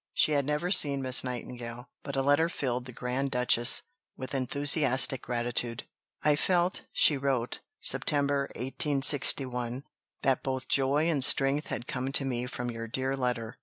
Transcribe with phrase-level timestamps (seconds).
[0.15, 3.83] She had never seen Miss Nightingale, but a letter filled the Grand Duchess
[4.17, 5.83] with enthusiastic gratitude.
[6.23, 8.11] "I felt," she wrote (Sept.
[8.11, 9.83] 1861),
[10.23, 13.59] "that both joy and strength had come to me from your dear letter.